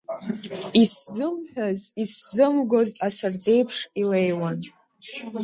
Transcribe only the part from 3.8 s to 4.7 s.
илеиуан.